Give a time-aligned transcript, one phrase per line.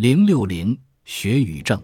[0.00, 0.74] 零六零
[1.04, 1.78] 学与政，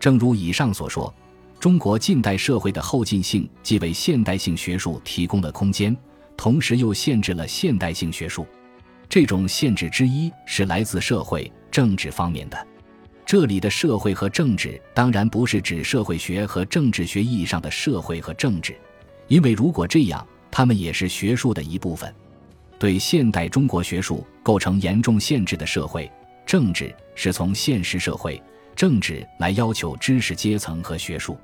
[0.00, 1.14] 正如以上所说，
[1.60, 5.94] 中国近代社会的后进性既为现代性学术提供了空间，
[6.34, 8.46] 同时又限制了现代性学术。
[9.06, 12.66] 这种限制之一是来自社会政治方面的。
[13.26, 18.74] 这里的社会和政治当然不是指社会学和政治学意义上的社会和政治，
[19.28, 22.10] 因为如果这样，他们也是学术的一部分。
[22.78, 26.10] 对现代中国学术构成严重限制的社会
[26.44, 28.40] 政治，是从现实社会
[28.74, 31.38] 政治来要求知识阶层和学术。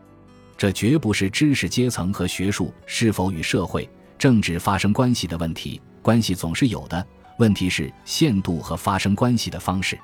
[0.57, 7.07] 这绝不是知识阶层和学术是否与社会政治发生关系的问题，关系总是有的。
[7.39, 9.99] 问题是限度和发生关系的方式。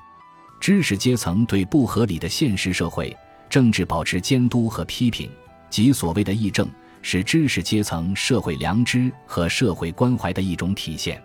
[0.59, 3.15] 知识阶层对不合理的现实社会
[3.49, 5.29] 政治保持监督和批评，
[5.69, 6.67] 即所谓的议政。
[7.07, 11.23] 是知识阶层社会良知和社会关怀的一种体现。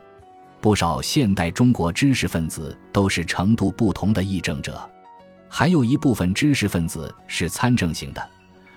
[0.61, 4.89] 不少现代中国知识分子都是程度不同的议政者，
[5.49, 8.31] 还有一部分知识分子是参政型的，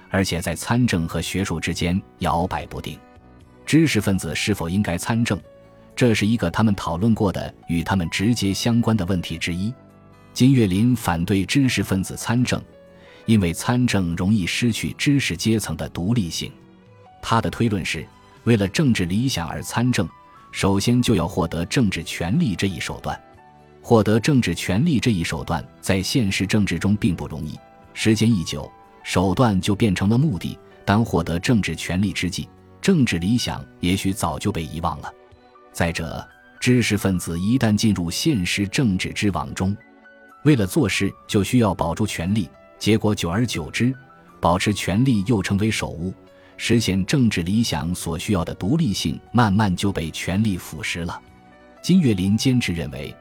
[0.09, 2.97] 而且在参政和学术之间摇摆不定。
[3.65, 5.37] 知识分子是否应该参政，
[5.93, 9.73] 这是一个他们讨论过的与他们直接相关的问题之一。
[10.31, 12.61] 金岳霖反对知识分子参政，
[13.25, 16.49] 因为参政容易失去知识阶层的独立性。
[17.21, 18.07] 他的推论是，
[18.45, 20.09] 为了政治理想而参政，
[20.53, 23.19] 首先就要获得政治权力这一手段。
[23.81, 27.59] 获得政治权力这一手段在现实政治中并不容易，
[27.93, 28.71] 时间一久，
[29.03, 30.57] 手段就变成了目的。
[30.85, 32.47] 当获得政治权力之际，
[32.79, 35.11] 政治理想也许早就被遗忘了。
[35.73, 36.25] 再者，
[36.59, 39.75] 知识分子一旦进入现实政治之网中，
[40.45, 43.91] 为了做事就需要保住权力，结果久而久之，
[44.39, 46.13] 保持权力又成为首务。
[46.57, 51.19] 实现政治理想所需要的独立性，慢慢就被权力腐蚀了。
[51.81, 53.13] 金岳霖坚持认为，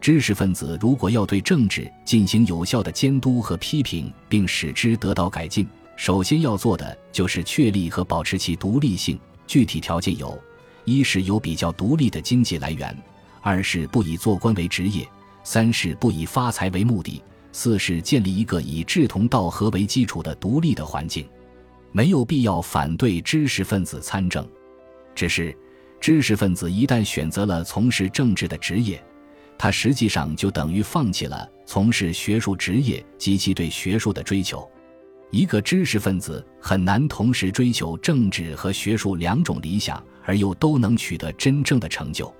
[0.00, 9.18] 知识分子如果要对政治进行有效的监督和批评，并使之得到改进，首先要做的就是确立和保持其独立性。
[9.46, 10.36] 具体条件有：
[10.84, 12.92] 一是有比较独立的经济来源；
[13.40, 15.04] 二是不以做官为职业；
[15.42, 17.22] 三是不以发财为目的；
[17.52, 21.26] 四是建立一个以志同道合为基础的独立的环境。
[21.92, 24.46] 没有必要反对知识分子参政，
[25.14, 25.56] 只是
[26.00, 29.02] 知识分子一旦选择了从事政治的职业，
[29.56, 34.68] 他实际上就等于放弃了从事学术职业及其对学术的追求。
[35.30, 42.32] 一个知识分子很难同时追求政治和学术两种理想，而又都能取得真正的成就。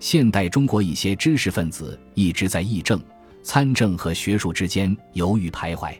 [0.00, 3.00] 现代中国一些知识分子一直在议政、
[3.42, 5.94] 参政和学术之间犹豫徘徊。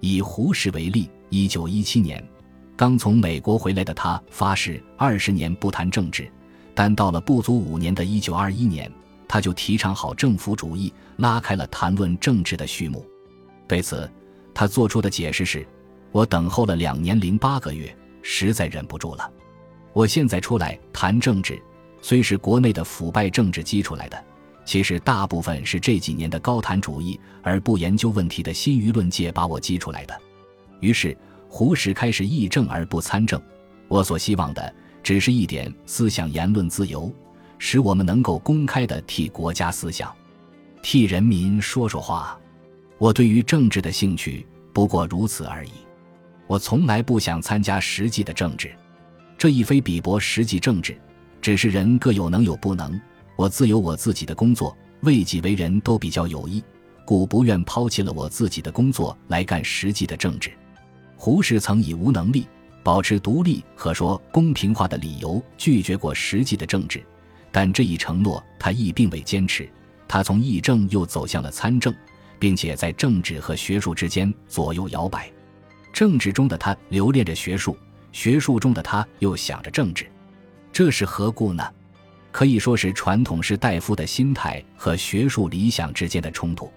[0.00, 1.08] 以胡适为例。
[1.32, 2.22] 一九一七年，
[2.76, 6.30] 刚从美国回来的他发誓二十年不谈政治，
[6.74, 8.92] 但到了不足五年的一九二一年，
[9.26, 13.02] 他就提倡好政府主义，拉开了谈论政治的序幕。
[13.66, 14.06] 对此，
[14.52, 15.66] 他做出的解释是
[16.12, 19.30] ：“我等候了两年零八个月，实在忍不住了。
[19.94, 21.58] 我现在出来谈政治，
[22.02, 24.22] 虽是国内的腐败政治激出来的，
[24.66, 30.14] 其实大部分是这几年的高谈主义而不研究问题的新舆论界把我激出来的。”
[30.82, 31.16] 于是，
[31.48, 33.40] 胡适开始议政而不参政。
[33.86, 37.10] 我所希望的，只是一点思想言论自由，
[37.56, 40.12] 使我们能够公开的替国家思想，
[40.82, 42.36] 替人民说说话。
[42.98, 45.70] 我对于政治的兴趣不过如此而已。
[46.48, 48.74] 我从来不想参加实际的政治，
[49.38, 51.00] 这亦非比驳实际政治，
[51.40, 53.00] 只是人各有能有不能。
[53.36, 56.62] 我自有我自己的工作，为己为人都比较有益，
[57.04, 60.50] 故不愿抛弃了我自己的工作来干实际的政治。
[61.24, 62.48] 胡适曾以无能力、
[62.82, 67.00] 保持独立和说公平化的理由拒绝过实际的政治，
[67.52, 69.70] 但这一承诺他亦并未坚持。
[70.08, 71.94] 他从议政又走向了参政，
[72.40, 75.30] 并且在政治和学术之间左右摇摆。
[75.92, 77.76] 政治中的他留恋着学术，
[78.10, 80.10] 学术中的他又想着政治，
[80.72, 81.64] 这是何故呢？
[82.32, 86.68] 可以说是传统士大夫的心态和学术理想之间的冲突。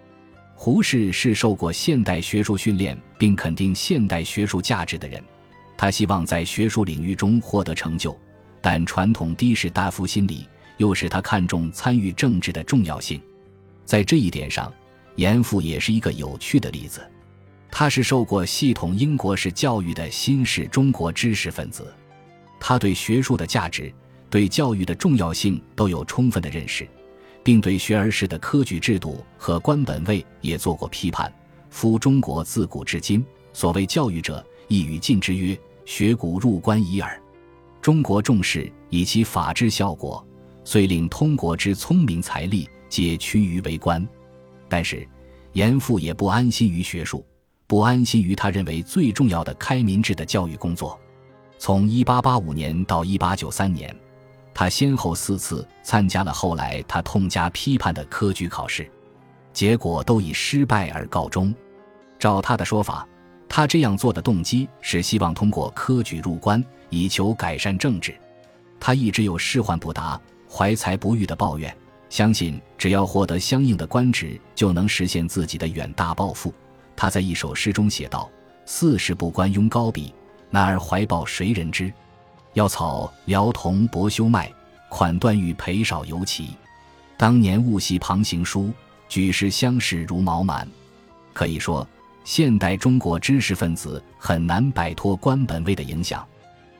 [0.58, 5.22] 胡适是受过现代学术训练并肯定现代学术价值的人，
[5.78, 8.18] 他希望在学术领域中获得成就，
[8.62, 10.48] 但传统的士大夫心理
[10.78, 13.22] 又使他看重参与政治的重要性。
[13.84, 14.74] 在这一点上，
[15.18, 17.02] 严复也是一个有趣的例子。
[17.70, 21.94] 他是受过系统英国式教育的新式中国知识分子，
[22.60, 23.94] 他对学术的价值、
[24.30, 26.88] 对教育的重要性都有充分的认识。
[27.46, 31.32] 并对学而时的科举制度和官本位也做过批判。
[31.70, 35.56] 夫中国自古至今，所谓教育者，亦与禁之曰
[35.86, 37.22] ：“学古入官已耳。”
[37.84, 40.26] 中国重视以其法治效果，
[40.64, 44.04] 遂令通国之聪明才力皆趋于为官。
[44.68, 45.08] 但是，
[45.54, 47.24] 严复也不安心于学术，
[47.68, 51.00] 不安心于他认为最重要的开民制的教育工作。
[51.60, 53.96] 从1885年到1893年，
[54.58, 58.90] 他先后四次参加了后来他痛加批判的科举考试，
[59.52, 61.54] 结果都以失败而告终。
[62.18, 63.06] 照他的说法，
[63.50, 68.16] 他这样做的动机是希望通过科举入关，以求改善政治。
[68.80, 70.20] 他一直有仕宦不达、
[70.50, 71.76] 怀才不遇的抱怨，
[72.10, 76.54] 相信只要获得相应的官职，就能实现自己的远大抱负。
[76.96, 78.30] 他在一首诗中写道
[78.66, 80.14] ：“四十不官拥高笔，
[80.50, 81.92] 男儿怀抱谁人知？
[82.56, 84.50] 药草辽铜薄修麦，
[84.88, 86.52] 款段玉裴少尤其。
[87.18, 88.72] 当年物系旁行书，
[89.10, 90.66] 举世相视如毛满。”
[91.34, 91.86] 可以说，
[92.24, 96.26] 现代中国知识分子很难摆脱官本位的影响。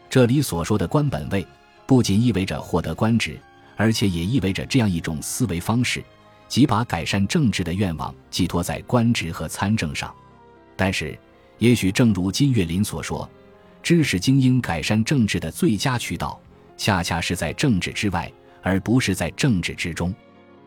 [0.10, 1.46] 这里所说的官本位。
[1.86, 3.38] 不仅意味着获得官职，
[3.76, 6.04] 而且也意味着这样一种思维方式，
[6.48, 10.12] 即把改善政治的愿望寄托在官职和参政上。
[10.76, 11.16] 但是，
[11.60, 13.30] 也许正如金岳霖所说，
[13.86, 16.42] 知识精英改善政治的最佳渠道，
[16.76, 18.32] 恰恰是在政治之外，
[18.64, 20.12] 而不是在政治之中。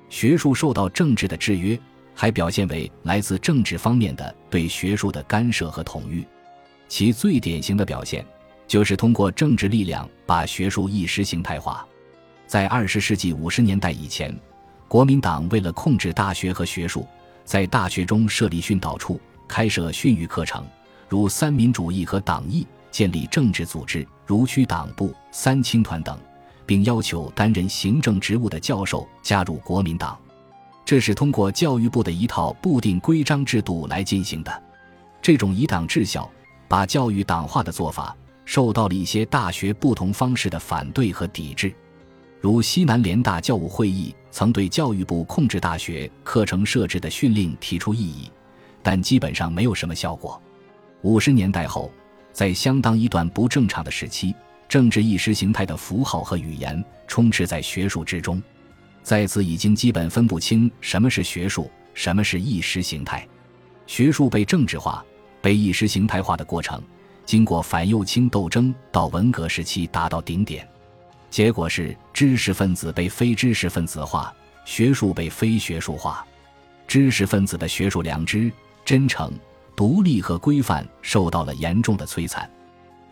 [0.09, 1.77] 学术受到政治的制约，
[2.15, 6.25] 还表现为来自政治方面的对学术的干涉和统御，
[6.87, 8.25] 其最典型的表现。
[8.69, 11.85] 就是通过政治力量把学术意识形态化。
[12.47, 14.33] 在二十世纪五十年代以前，
[14.87, 17.05] 国民党为了控制大学和学术，
[17.45, 20.65] 在大学中设立训导处，开设训育课程，
[21.09, 26.19] 如三民主义和党义，建立政治组织，如区党部、三青团等，
[26.65, 30.19] 并要求担任行政职务的教授加入国民党。
[30.85, 34.63] 这是通过教育部的一套固定规章制度来进行的。
[35.21, 36.31] 这种以党治校、
[36.67, 38.17] 把教育党化的做法。
[38.45, 41.71] 受到了一些大学不同方式的反对和抵制，
[42.41, 48.31] 如西南联大教务会议曾对教育部控制大学课程设置的训令提出异议，
[48.83, 50.41] 但基本上没有什么效果。
[51.03, 51.93] 五十年代后，
[52.33, 54.35] 在相当一段不正常的时期，
[54.69, 58.43] 政治意识形态的符号和语言充斥在学术之中，
[59.03, 63.27] 在此已经基本分不清什么是学术，什么是意识形态。
[63.87, 65.05] 学术被政治化、
[65.41, 66.83] 被意识形态化的过程。
[67.25, 70.67] 经过反右倾斗争，到文革时期达到顶点，
[71.29, 74.35] 结果是知识分子被非知识分子化，
[74.65, 76.27] 学术被非学术化，
[76.87, 78.51] 知识分子的学术良知、
[78.83, 79.31] 真诚、
[79.79, 82.51] 独立和规范受到了严重的摧残。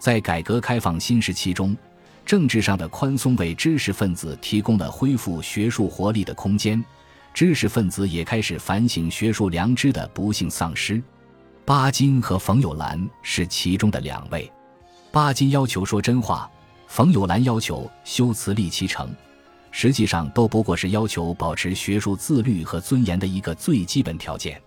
[0.01, 1.77] 在改革开放新时期中，
[2.25, 6.85] 政治上的宽松为知识分子提供了恢复学术活力的空间，
[7.33, 11.01] 知识分子也开始反省学术良知的不幸丧失。
[11.65, 14.51] 巴金和冯友兰是其中的两位。
[15.13, 16.51] 巴金要求说真话，
[16.89, 19.15] 冯友兰要求修辞立其成，
[19.71, 24.61] 实际上都不过是要求保持学术自律和尊严的一个最基本条件。